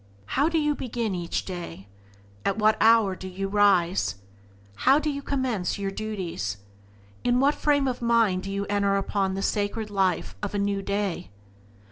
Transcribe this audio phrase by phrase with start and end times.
[0.33, 1.87] How do you begin each day?
[2.43, 4.15] At what hour do you rise?
[4.77, 6.57] How do you commence your duties?
[7.23, 10.81] In what frame of mind do you enter upon the sacred life of a new
[10.81, 11.29] day?